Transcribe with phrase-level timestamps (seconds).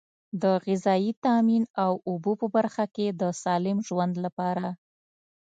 [0.41, 4.67] د غذایي تامین او اوبو په برخه کې د سالم ژوند لپاره.